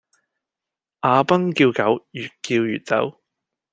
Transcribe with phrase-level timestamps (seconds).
[1.01, 3.19] 阿崩叫狗越叫越走